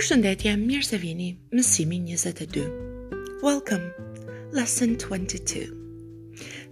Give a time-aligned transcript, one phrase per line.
[0.00, 2.62] Përshëndetje, mirë se vini, mësimi 22.
[3.42, 3.92] Welcome,
[4.50, 5.76] lesson 22.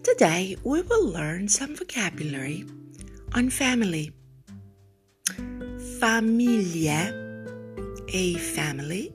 [0.02, 2.64] Today we will learn some vocabulary
[3.34, 4.12] on family.
[6.00, 7.04] Familie,
[8.14, 9.12] a family.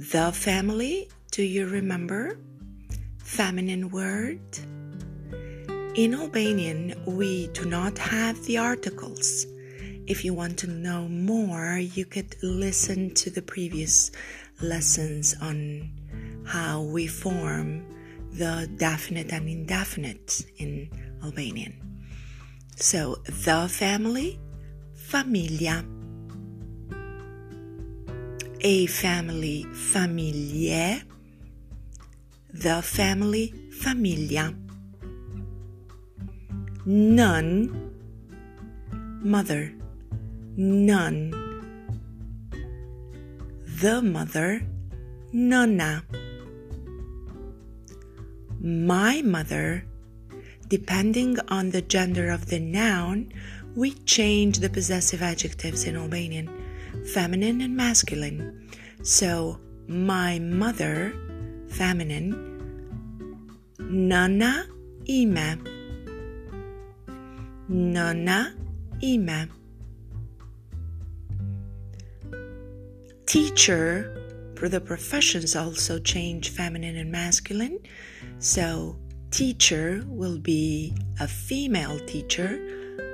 [0.00, 2.36] The family, do you remember?
[3.22, 4.58] Feminine word.
[5.94, 9.46] In Albanian, we do not have the articles.
[10.10, 14.10] If you want to know more, you could listen to the previous
[14.60, 15.88] lessons on
[16.44, 17.86] how we form
[18.32, 20.90] the definite and indefinite in
[21.22, 21.78] Albanian.
[22.74, 24.40] So, the family,
[24.96, 25.84] familia.
[28.62, 31.04] A family, familie.
[32.52, 34.56] The family, familia.
[36.84, 37.92] None,
[39.22, 39.72] mother
[40.56, 41.30] none.
[43.80, 44.62] The mother,
[45.32, 46.02] nëna.
[48.60, 49.84] My mother,
[50.68, 53.32] depending on the gender of the noun,
[53.74, 56.50] we change the possessive adjectives in Albanian,
[57.14, 58.68] feminine and masculine.
[59.02, 61.14] So, my mother,
[61.68, 62.34] feminine,
[63.78, 64.66] nëna
[65.08, 65.64] ime.
[67.70, 68.52] Nëna
[69.02, 69.59] ime.
[73.30, 77.78] Teacher for the professions also change feminine and masculine.
[78.40, 78.98] So
[79.30, 82.58] teacher will be a female teacher,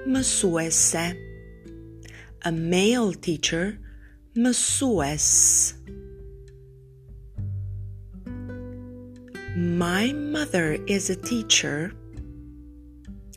[0.09, 1.15] mësuese.
[2.47, 3.79] A male teacher,
[4.35, 5.75] mësues.
[9.55, 11.93] My mother is a teacher.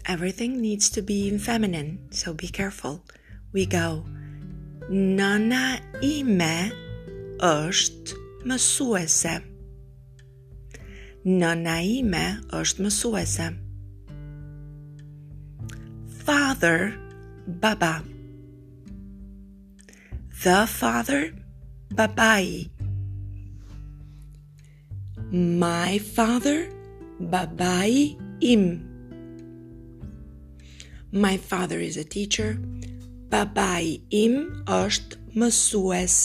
[0.06, 3.04] Everything needs to be in feminine, so be careful.
[3.52, 4.06] We go
[4.90, 6.72] Nana ime
[7.46, 8.16] është
[8.50, 9.36] mësuese.
[11.30, 13.46] Nana ime është mësuese.
[16.26, 16.98] Father,
[17.46, 18.02] baba.
[20.42, 21.36] The father,
[21.94, 22.72] babai.
[25.30, 26.66] My father,
[27.22, 28.66] babai im.
[31.12, 32.58] My father is a teacher.
[33.30, 36.16] Babai im është mësues.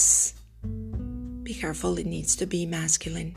[1.45, 3.35] Be careful, it needs to be masculine.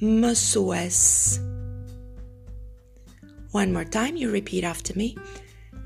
[0.00, 1.38] Mësues.
[3.52, 5.14] One more time, you repeat after me.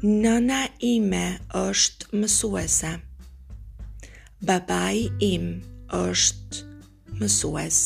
[0.03, 2.95] Nëna ime është mësuese.
[4.47, 5.53] Babai im
[5.91, 6.65] është
[7.19, 7.85] mësues.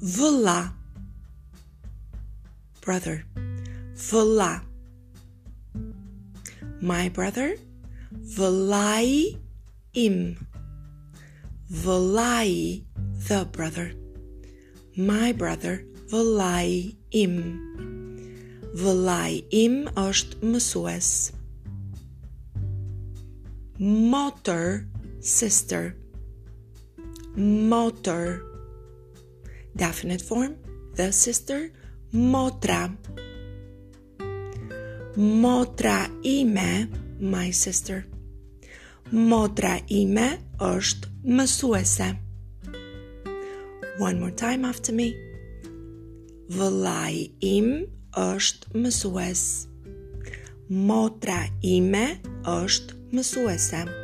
[0.00, 0.60] Vëlla.
[2.80, 3.26] Brother.
[4.08, 4.54] Vëlla.
[6.84, 7.56] My brother,
[8.12, 9.40] Vëllai
[9.94, 10.36] im.
[11.72, 12.84] Vëllai,
[13.26, 13.94] the brother.
[14.94, 17.38] My brother, Vëllai im.
[18.76, 21.08] Vëllai im është mësues.
[23.80, 24.84] Motor,
[25.20, 25.96] sister.
[27.34, 28.44] Motor.
[29.74, 30.60] Definite form,
[30.96, 31.70] the sister,
[32.12, 32.92] motra.
[35.16, 36.88] Motra ime,
[37.20, 38.02] my sister.
[39.12, 42.08] Motra ime është mësuese.
[44.00, 45.12] One more time after me.
[46.50, 47.86] Vëllai im
[48.18, 49.44] është mësues.
[50.68, 54.03] Motra ime është mësuese.